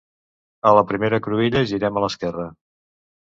A 0.69 0.71
la 0.77 0.83
primera 0.91 1.19
cruïlla 1.27 1.63
girem 1.73 1.99
a 2.01 2.05
l'esquerra 2.05 2.47